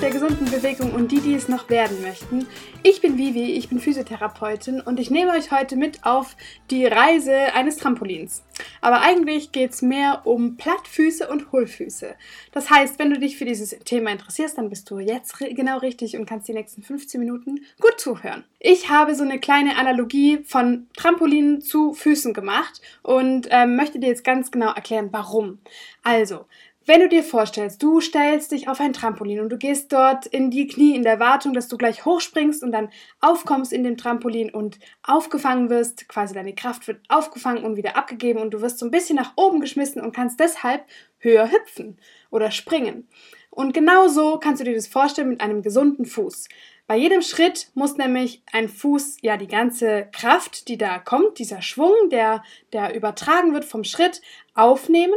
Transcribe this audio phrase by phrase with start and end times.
[0.00, 2.46] der gesunden Bewegung und die, die es noch werden möchten.
[2.82, 6.36] Ich bin Vivi, ich bin Physiotherapeutin und ich nehme euch heute mit auf
[6.70, 8.42] die Reise eines Trampolins.
[8.80, 12.14] Aber eigentlich geht es mehr um Plattfüße und Hohlfüße.
[12.52, 16.16] Das heißt, wenn du dich für dieses Thema interessierst, dann bist du jetzt genau richtig
[16.16, 18.44] und kannst die nächsten 15 Minuten gut zuhören.
[18.58, 24.08] Ich habe so eine kleine Analogie von Trampolinen zu Füßen gemacht und ähm, möchte dir
[24.08, 25.58] jetzt ganz genau erklären, warum.
[26.02, 26.46] Also,
[26.90, 30.50] wenn du dir vorstellst, du stellst dich auf ein Trampolin und du gehst dort in
[30.50, 32.88] die Knie in der Wartung, dass du gleich hochspringst und dann
[33.20, 38.40] aufkommst in dem Trampolin und aufgefangen wirst, quasi deine Kraft wird aufgefangen und wieder abgegeben
[38.40, 40.84] und du wirst so ein bisschen nach oben geschmissen und kannst deshalb
[41.18, 41.96] höher hüpfen
[42.32, 43.06] oder springen.
[43.50, 46.48] Und genau so kannst du dir das vorstellen mit einem gesunden Fuß.
[46.88, 51.62] Bei jedem Schritt muss nämlich ein Fuß ja die ganze Kraft, die da kommt, dieser
[51.62, 54.20] Schwung, der, der übertragen wird vom Schritt,
[54.54, 55.14] aufnehmen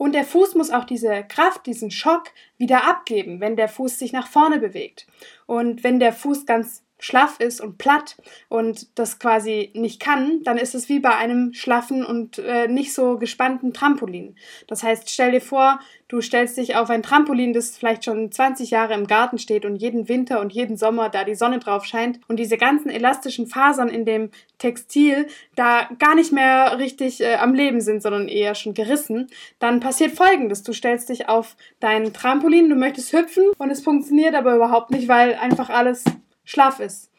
[0.00, 4.14] und der Fuß muss auch diese Kraft, diesen Schock wieder abgeben, wenn der Fuß sich
[4.14, 5.06] nach vorne bewegt.
[5.44, 8.16] Und wenn der Fuß ganz schlaff ist und platt
[8.48, 12.92] und das quasi nicht kann, dann ist es wie bei einem schlaffen und äh, nicht
[12.92, 14.36] so gespannten Trampolin.
[14.68, 18.70] Das heißt, stell dir vor, du stellst dich auf ein Trampolin, das vielleicht schon 20
[18.70, 22.20] Jahre im Garten steht und jeden Winter und jeden Sommer da die Sonne drauf scheint
[22.28, 27.54] und diese ganzen elastischen Fasern in dem Textil da gar nicht mehr richtig äh, am
[27.54, 29.28] Leben sind, sondern eher schon gerissen,
[29.58, 30.62] dann passiert folgendes.
[30.62, 35.08] Du stellst dich auf dein Trampolin, du möchtest hüpfen und es funktioniert aber überhaupt nicht,
[35.08, 36.04] weil einfach alles
[36.50, 37.10] schlaff ist.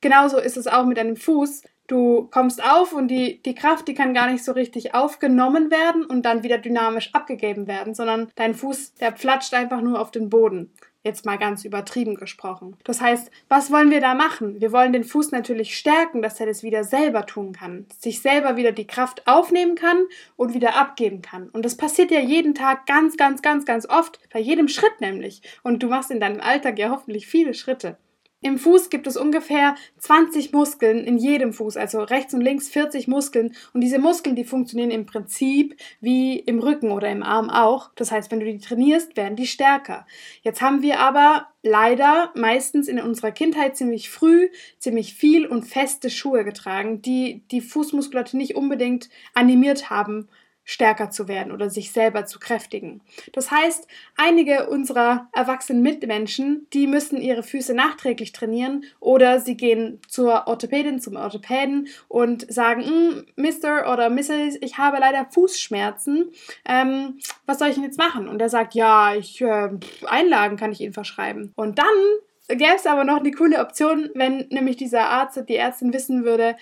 [0.00, 1.62] Genauso ist es auch mit einem Fuß.
[1.88, 6.04] Du kommst auf und die, die Kraft, die kann gar nicht so richtig aufgenommen werden
[6.04, 10.28] und dann wieder dynamisch abgegeben werden, sondern dein Fuß, der flatscht einfach nur auf den
[10.28, 10.72] Boden.
[11.02, 12.76] Jetzt mal ganz übertrieben gesprochen.
[12.84, 14.60] Das heißt, was wollen wir da machen?
[14.60, 18.56] Wir wollen den Fuß natürlich stärken, dass er das wieder selber tun kann, sich selber
[18.56, 20.04] wieder die Kraft aufnehmen kann
[20.36, 21.48] und wieder abgeben kann.
[21.48, 25.40] Und das passiert ja jeden Tag ganz, ganz, ganz, ganz oft, bei jedem Schritt nämlich.
[25.62, 27.96] Und du machst in deinem Alltag ja hoffentlich viele Schritte.
[28.40, 33.08] Im Fuß gibt es ungefähr 20 Muskeln in jedem Fuß, also rechts und links 40
[33.08, 33.54] Muskeln.
[33.72, 37.90] Und diese Muskeln, die funktionieren im Prinzip wie im Rücken oder im Arm auch.
[37.96, 40.06] Das heißt, wenn du die trainierst, werden die stärker.
[40.42, 46.08] Jetzt haben wir aber leider meistens in unserer Kindheit ziemlich früh ziemlich viel und feste
[46.08, 50.28] Schuhe getragen, die die Fußmuskulatur nicht unbedingt animiert haben,
[50.68, 53.00] stärker zu werden oder sich selber zu kräftigen.
[53.32, 59.98] Das heißt, einige unserer erwachsenen Mitmenschen, die müssen ihre Füße nachträglich trainieren oder sie gehen
[60.08, 63.86] zur Orthopädin, zum Orthopäden und sagen, Mr.
[63.86, 66.32] Mm, oder Mrs., ich habe leider Fußschmerzen,
[66.66, 68.28] ähm, was soll ich denn jetzt machen?
[68.28, 69.70] Und er sagt, ja, ich, äh,
[70.04, 71.54] Einlagen kann ich Ihnen verschreiben.
[71.56, 71.86] Und dann
[72.48, 76.56] gäbe es aber noch eine coole Option, wenn nämlich dieser Arzt, die Ärztin wissen würde,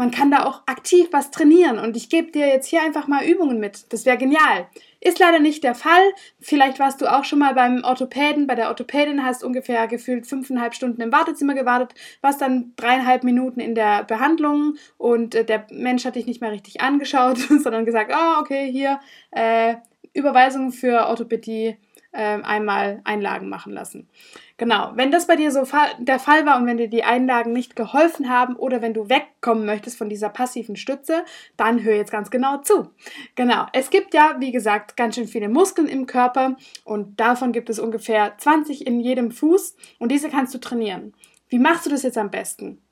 [0.00, 3.22] man kann da auch aktiv was trainieren und ich gebe dir jetzt hier einfach mal
[3.22, 3.92] Übungen mit.
[3.92, 4.66] Das wäre genial.
[4.98, 6.00] Ist leider nicht der Fall.
[6.40, 8.46] Vielleicht warst du auch schon mal beim Orthopäden.
[8.46, 13.60] Bei der Orthopädin hast ungefähr gefühlt fünfeinhalb Stunden im Wartezimmer gewartet, warst dann dreieinhalb Minuten
[13.60, 18.10] in der Behandlung und äh, der Mensch hat dich nicht mehr richtig angeschaut, sondern gesagt,
[18.10, 19.00] oh, okay, hier
[19.32, 19.74] äh,
[20.14, 21.76] Überweisung für Orthopädie
[22.12, 24.08] äh, einmal Einlagen machen lassen.
[24.56, 25.62] Genau, wenn das bei dir so
[25.98, 29.64] der Fall war und wenn dir die Einlagen nicht geholfen haben oder wenn du wegkommen
[29.64, 31.24] möchtest von dieser passiven Stütze,
[31.56, 32.90] dann hör jetzt ganz genau zu.
[33.36, 37.70] Genau, es gibt ja, wie gesagt, ganz schön viele Muskeln im Körper und davon gibt
[37.70, 41.14] es ungefähr 20 in jedem Fuß und diese kannst du trainieren.
[41.48, 42.82] Wie machst du das jetzt am besten?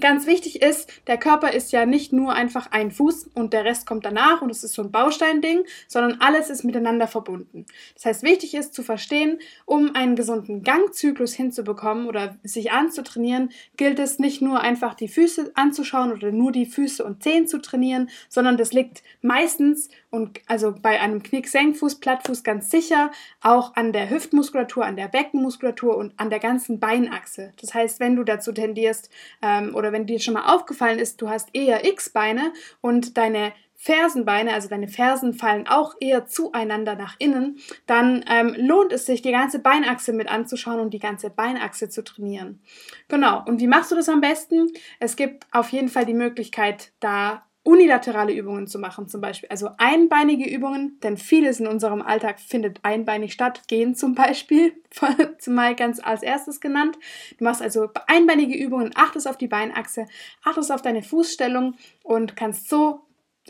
[0.00, 3.86] Ganz wichtig ist, der Körper ist ja nicht nur einfach ein Fuß und der Rest
[3.86, 7.64] kommt danach und es ist so ein Bausteinding, sondern alles ist miteinander verbunden.
[7.94, 14.00] Das heißt, wichtig ist zu verstehen, um einen gesunden Gangzyklus hinzubekommen oder sich anzutrainieren, gilt
[14.00, 18.10] es nicht nur einfach die Füße anzuschauen oder nur die Füße und Zehen zu trainieren,
[18.28, 23.10] sondern das liegt meistens und also bei einem Knick-Senkfuß, Plattfuß ganz sicher
[23.40, 27.52] auch an der Hüftmuskulatur, an der Beckenmuskulatur und an der ganzen Beinachse.
[27.60, 29.10] Das heißt, wenn du dazu tendierst
[29.42, 34.54] ähm, oder wenn dir schon mal aufgefallen ist, du hast eher X-Beine und deine Fersenbeine,
[34.54, 39.32] also deine Fersen fallen auch eher zueinander nach innen, dann ähm, lohnt es sich, die
[39.32, 42.60] ganze Beinachse mit anzuschauen und die ganze Beinachse zu trainieren.
[43.08, 43.42] Genau.
[43.46, 44.68] Und wie machst du das am besten?
[45.00, 49.48] Es gibt auf jeden Fall die Möglichkeit, da unilaterale Übungen zu machen, zum Beispiel.
[49.48, 53.62] Also einbeinige Übungen, denn vieles in unserem Alltag findet einbeinig statt.
[53.66, 54.74] Gehen zum Beispiel,
[55.38, 56.96] zumal ganz als erstes genannt.
[57.38, 60.06] Du machst also einbeinige Übungen, achtest auf die Beinachse,
[60.44, 63.06] achtest auf deine Fußstellung und kannst so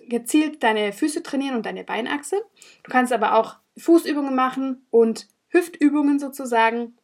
[0.08, 2.36] gezielt deine Füße trainieren und deine Beinachse.
[2.84, 6.96] Du kannst aber auch Fußübungen machen und Hüftübungen sozusagen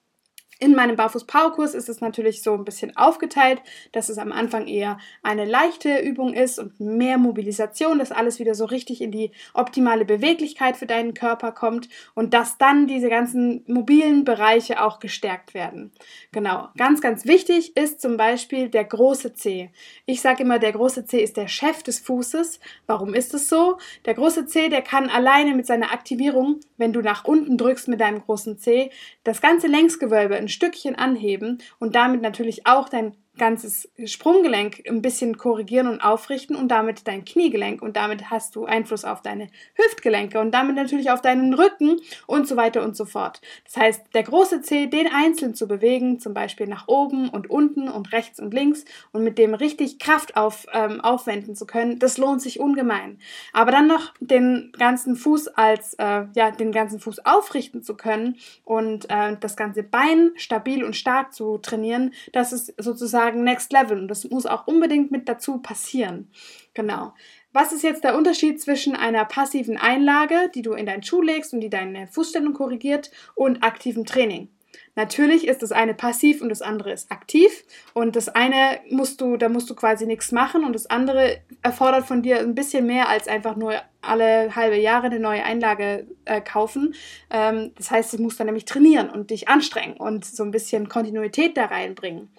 [0.63, 3.63] In meinem Barfuß-Power-Kurs ist es natürlich so ein bisschen aufgeteilt,
[3.93, 8.55] dass es am Anfang eher eine leichte Übung ist und mehr Mobilisation, dass alles wieder
[8.55, 13.65] so richtig in die optimale Beweglichkeit für deinen Körper kommt und dass dann diese ganzen
[13.69, 15.93] mobilen Bereiche auch gestärkt werden.
[16.31, 19.71] Genau, ganz, ganz wichtig ist zum Beispiel der große Zeh.
[20.05, 22.61] Ich sage immer, der große Zeh ist der Chef des Fußes.
[22.87, 23.79] Warum ist es so?
[24.05, 28.03] Der große Zeh, der kann alleine mit seiner Aktivierung, wenn du nach unten drückst mit
[28.03, 28.91] deinem großen Zeh,
[29.25, 35.39] das ganze Längsgewölbe in Stückchen anheben und damit natürlich auch dein ganzes Sprunggelenk ein bisschen
[35.39, 40.39] korrigieren und aufrichten und damit dein Kniegelenk und damit hast du Einfluss auf deine Hüftgelenke
[40.39, 43.41] und damit natürlich auf deinen Rücken und so weiter und so fort.
[43.65, 47.89] Das heißt, der große Zeh, den einzeln zu bewegen, zum Beispiel nach oben und unten
[47.89, 52.19] und rechts und links und mit dem richtig Kraft auf, ähm, aufwenden zu können, das
[52.19, 53.19] lohnt sich ungemein.
[53.55, 58.37] Aber dann noch den ganzen Fuß als, äh, ja, den ganzen Fuß aufrichten zu können
[58.65, 63.73] und äh, das ganze Bein stabil und stark zu trainieren, das ist sozusagen sozusagen Next
[63.73, 66.31] Level und das muss auch unbedingt mit dazu passieren.
[66.75, 67.15] Genau.
[67.53, 71.53] Was ist jetzt der Unterschied zwischen einer passiven Einlage, die du in deinen Schuh legst
[71.53, 74.49] und die deine Fußstellung korrigiert, und aktivem Training?
[74.95, 77.65] Natürlich ist das eine passiv und das andere ist aktiv.
[77.95, 82.07] Und das eine musst du, da musst du quasi nichts machen und das andere erfordert
[82.07, 86.41] von dir ein bisschen mehr als einfach nur alle halbe Jahre eine neue Einlage äh,
[86.41, 86.95] kaufen.
[87.31, 90.89] Ähm, das heißt, du musst dann nämlich trainieren und dich anstrengen und so ein bisschen
[90.89, 92.31] Kontinuität da reinbringen.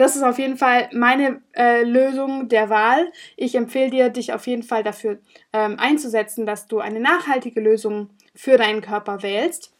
[0.00, 3.12] Das ist auf jeden Fall meine äh, Lösung der Wahl.
[3.36, 5.18] Ich empfehle dir, dich auf jeden Fall dafür
[5.52, 9.74] ähm, einzusetzen, dass du eine nachhaltige Lösung für deinen Körper wählst.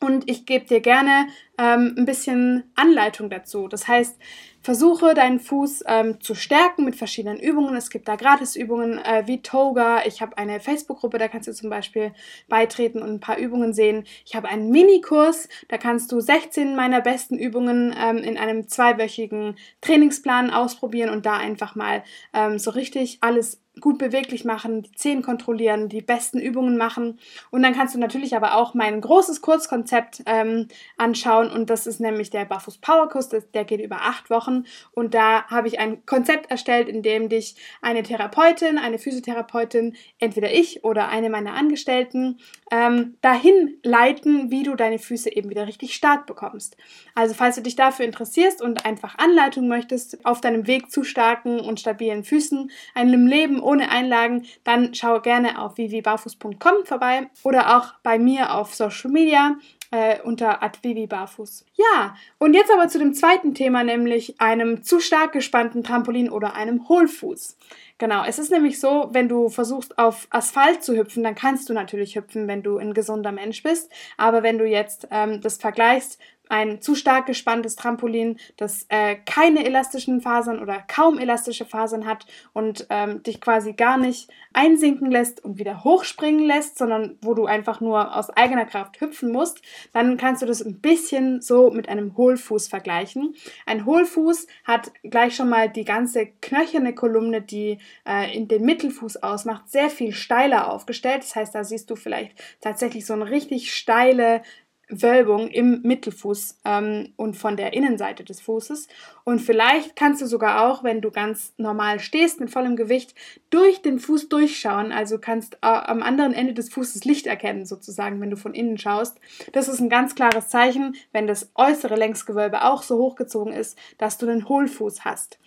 [0.00, 1.26] Und ich gebe dir gerne
[1.58, 3.66] ähm, ein bisschen Anleitung dazu.
[3.66, 4.16] Das heißt,
[4.62, 7.74] versuche deinen Fuß ähm, zu stärken mit verschiedenen Übungen.
[7.74, 10.02] Es gibt da Gratisübungen äh, wie Toga.
[10.06, 12.12] Ich habe eine Facebook-Gruppe, da kannst du zum Beispiel
[12.48, 14.04] beitreten und ein paar Übungen sehen.
[14.24, 19.56] Ich habe einen Minikurs, da kannst du 16 meiner besten Übungen ähm, in einem zweiwöchigen
[19.80, 22.04] Trainingsplan ausprobieren und da einfach mal
[22.34, 27.18] ähm, so richtig alles gut beweglich machen, die Zehen kontrollieren, die besten Übungen machen.
[27.50, 31.50] Und dann kannst du natürlich aber auch mein großes Kurzkonzept ähm, anschauen.
[31.50, 33.28] Und das ist nämlich der Barfuß Power Kurs.
[33.28, 34.64] Der geht über acht Wochen.
[34.92, 40.52] Und da habe ich ein Konzept erstellt, in dem dich eine Therapeutin, eine Physiotherapeutin, entweder
[40.52, 42.38] ich oder eine meiner Angestellten,
[42.70, 46.76] ähm, dahin leiten, wie du deine Füße eben wieder richtig stark bekommst.
[47.14, 51.60] Also falls du dich dafür interessierst und einfach Anleitung möchtest, auf deinem Weg zu starken
[51.60, 57.94] und stabilen Füßen, einem Leben ohne Einlagen, dann schau gerne auf vivibarfuß.com vorbei oder auch
[58.02, 59.56] bei mir auf Social Media
[59.90, 61.64] äh, unter advivibarfuß.
[61.74, 66.54] Ja, und jetzt aber zu dem zweiten Thema, nämlich einem zu stark gespannten Trampolin oder
[66.54, 67.56] einem Hohlfuß.
[67.98, 71.72] Genau, es ist nämlich so, wenn du versuchst auf Asphalt zu hüpfen, dann kannst du
[71.72, 73.90] natürlich hüpfen, wenn du ein gesunder Mensch bist.
[74.16, 76.18] Aber wenn du jetzt ähm, das vergleichst
[76.48, 82.26] ein zu stark gespanntes Trampolin, das äh, keine elastischen Fasern oder kaum elastische Fasern hat
[82.52, 87.46] und ähm, dich quasi gar nicht einsinken lässt und wieder hochspringen lässt, sondern wo du
[87.46, 89.60] einfach nur aus eigener Kraft hüpfen musst,
[89.92, 93.34] dann kannst du das ein bisschen so mit einem Hohlfuß vergleichen.
[93.66, 99.22] Ein Hohlfuß hat gleich schon mal die ganze knöcherne Kolumne, die äh, in den Mittelfuß
[99.22, 101.22] ausmacht, sehr viel steiler aufgestellt.
[101.22, 104.42] Das heißt, da siehst du vielleicht tatsächlich so eine richtig steile
[104.88, 108.88] Wölbung im Mittelfuß ähm, und von der Innenseite des Fußes.
[109.24, 113.14] Und vielleicht kannst du sogar auch, wenn du ganz normal stehst mit vollem Gewicht,
[113.50, 114.92] durch den Fuß durchschauen.
[114.92, 118.78] Also kannst äh, am anderen Ende des Fußes Licht erkennen, sozusagen, wenn du von innen
[118.78, 119.18] schaust.
[119.52, 124.18] Das ist ein ganz klares Zeichen, wenn das äußere Längsgewölbe auch so hochgezogen ist, dass
[124.18, 125.38] du einen Hohlfuß hast.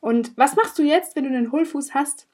[0.00, 2.26] Und was machst du jetzt, wenn du einen Hohlfuß hast?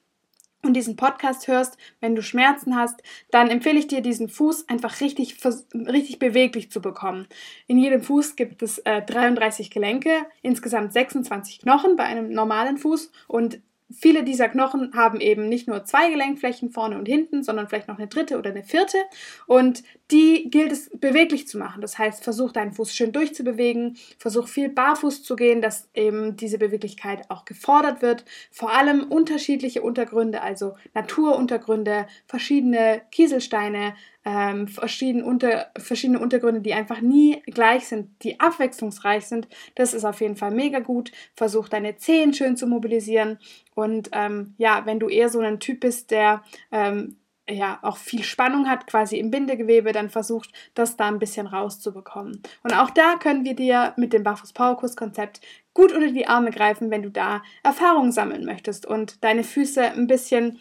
[0.67, 5.01] Und diesen Podcast hörst, wenn du Schmerzen hast, dann empfehle ich dir, diesen Fuß einfach
[5.01, 5.37] richtig,
[5.75, 7.27] richtig beweglich zu bekommen.
[7.67, 10.11] In jedem Fuß gibt es äh, 33 Gelenke,
[10.43, 15.85] insgesamt 26 Knochen bei einem normalen Fuß und Viele dieser Knochen haben eben nicht nur
[15.85, 18.99] zwei Gelenkflächen vorne und hinten, sondern vielleicht noch eine dritte oder eine vierte.
[19.47, 21.81] Und die gilt es beweglich zu machen.
[21.83, 26.59] Das heißt, versuch deinen Fuß schön durchzubewegen, versuch viel barfuß zu gehen, dass eben diese
[26.59, 28.25] Beweglichkeit auch gefordert wird.
[28.51, 33.95] Vor allem unterschiedliche Untergründe, also Naturuntergründe, verschiedene Kieselsteine,
[34.27, 39.47] ähm, verschiedene, unter, verschiedene Untergründe, die einfach nie gleich sind, die abwechslungsreich sind.
[39.77, 41.13] Das ist auf jeden Fall mega gut.
[41.37, 43.39] Versuch deine Zehen schön zu mobilisieren.
[43.77, 46.43] Und ähm, ja, wenn du eher so ein Typ bist, der
[46.73, 47.19] ähm,
[47.49, 52.43] ja auch viel Spannung hat, quasi im Bindegewebe, dann versucht, das da ein bisschen rauszubekommen.
[52.65, 55.41] Und auch da können wir dir mit dem Barfuß Powerkurs Konzept
[55.73, 60.09] gut unter die Arme greifen, wenn du da Erfahrungen sammeln möchtest und deine Füße ein
[60.09, 60.59] bisschen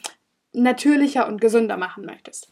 [0.54, 2.52] natürlicher und gesünder machen möchtest.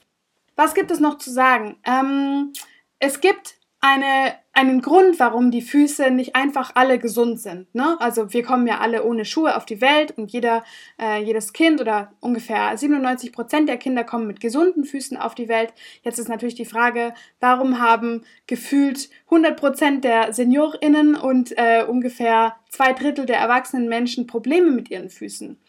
[0.55, 1.77] Was gibt es noch zu sagen?
[1.85, 2.53] Ähm,
[2.99, 7.75] es gibt eine, einen Grund, warum die Füße nicht einfach alle gesund sind.
[7.75, 7.97] Ne?
[7.99, 10.63] Also wir kommen ja alle ohne Schuhe auf die Welt und jeder,
[10.97, 15.49] äh, jedes Kind oder ungefähr 97 Prozent der Kinder kommen mit gesunden Füßen auf die
[15.49, 15.73] Welt.
[16.01, 22.55] Jetzt ist natürlich die Frage, warum haben gefühlt 100 Prozent der SeniorInnen und äh, ungefähr
[22.69, 25.59] zwei Drittel der erwachsenen Menschen Probleme mit ihren Füßen?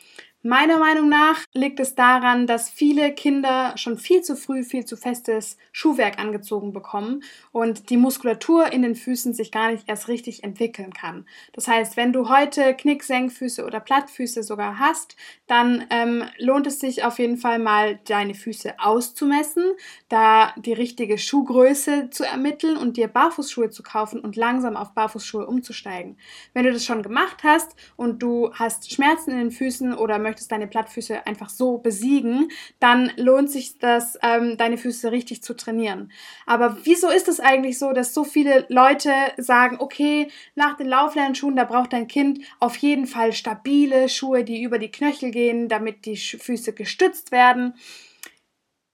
[0.46, 4.94] Meiner Meinung nach liegt es daran, dass viele Kinder schon viel zu früh viel zu
[4.94, 10.44] festes Schuhwerk angezogen bekommen und die Muskulatur in den Füßen sich gar nicht erst richtig
[10.44, 11.24] entwickeln kann.
[11.54, 17.04] Das heißt, wenn du heute Knicksenkfüße oder Plattfüße sogar hast, dann ähm, lohnt es sich
[17.04, 19.64] auf jeden Fall mal deine Füße auszumessen,
[20.10, 25.46] da die richtige Schuhgröße zu ermitteln und dir Barfußschuhe zu kaufen und langsam auf Barfußschuhe
[25.46, 26.18] umzusteigen.
[26.52, 30.33] Wenn du das schon gemacht hast und du hast Schmerzen in den Füßen oder möchtest
[30.34, 32.48] möchtest deine Plattfüße einfach so besiegen,
[32.80, 36.10] dann lohnt sich das, ähm, deine Füße richtig zu trainieren.
[36.44, 41.54] Aber wieso ist es eigentlich so, dass so viele Leute sagen, okay, nach den Lauflernschuhen,
[41.54, 46.04] da braucht dein Kind auf jeden Fall stabile Schuhe, die über die Knöchel gehen, damit
[46.04, 47.74] die Füße gestützt werden.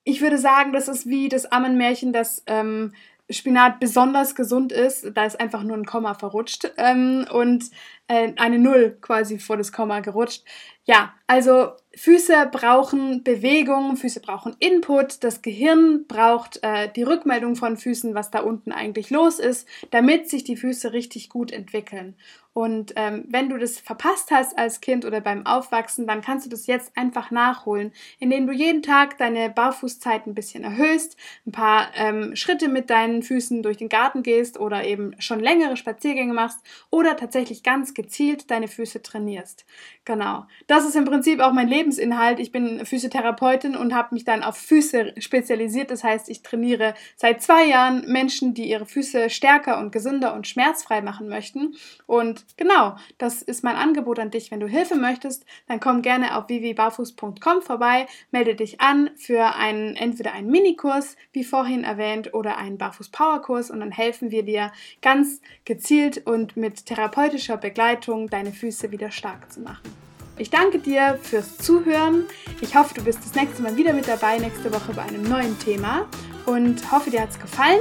[0.05, 2.93] Ich würde sagen, das ist wie das Ammenmärchen, das ähm,
[3.31, 5.13] Spinat besonders gesund ist.
[5.15, 7.71] Da ist einfach nur ein Komma verrutscht ähm, und
[8.11, 10.43] äh, eine Null quasi vor das Komma gerutscht.
[10.85, 17.77] Ja, also Füße brauchen Bewegung, Füße brauchen Input, das Gehirn braucht äh, die Rückmeldung von
[17.77, 22.17] Füßen, was da unten eigentlich los ist, damit sich die Füße richtig gut entwickeln.
[22.53, 26.51] Und ähm, wenn du das verpasst hast als Kind oder beim Aufwachsen, dann kannst du
[26.51, 31.91] das jetzt einfach nachholen, indem du jeden Tag deine Barfußzeit ein bisschen erhöhst, ein paar
[31.95, 36.59] ähm, Schritte mit deinen Füßen durch den Garten gehst oder eben schon längere Spaziergänge machst
[36.91, 39.67] oder tatsächlich ganz gezielt deine Füße trainierst.
[40.07, 40.47] Genau.
[40.67, 42.41] Das ist im Prinzip auch mein Lebensinhalt.
[42.41, 45.91] Ich bin Physiotherapeutin und habe mich dann auf Füße spezialisiert.
[45.91, 50.47] Das heißt, ich trainiere seit zwei Jahren Menschen, die ihre Füße stärker und gesünder und
[50.47, 51.75] schmerzfrei machen möchten.
[52.07, 54.51] Und genau, das ist mein Angebot an dich.
[54.51, 59.95] Wenn du Hilfe möchtest, dann komm gerne auf www.barfuß.com vorbei, melde dich an für einen,
[59.95, 65.43] entweder einen Minikurs, wie vorhin erwähnt, oder einen Barfuß-Power-Kurs und dann helfen wir dir ganz
[65.67, 67.90] gezielt und mit therapeutischer Begleitung
[68.29, 69.95] deine Füße wieder stark zu machen.
[70.37, 72.25] Ich danke dir fürs Zuhören.
[72.61, 75.59] Ich hoffe, du bist das nächste Mal wieder mit dabei, nächste Woche bei einem neuen
[75.59, 76.07] Thema
[76.47, 77.81] und hoffe, dir hat es gefallen.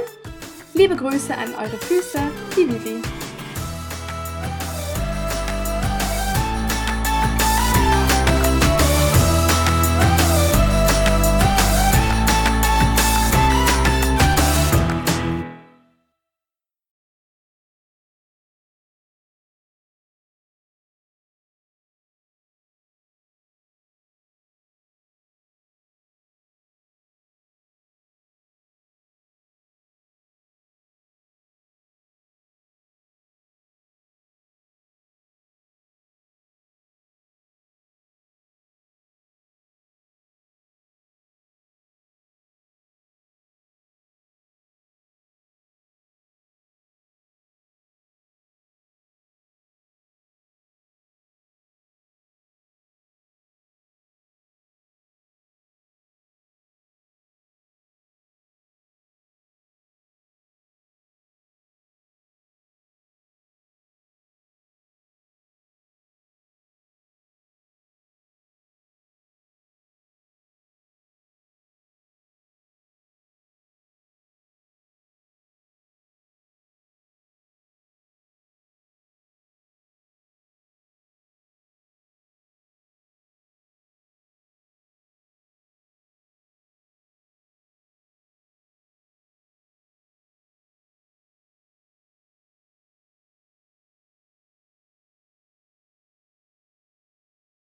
[0.74, 2.20] Liebe Grüße an eure Füße,
[2.56, 3.19] die Vivi.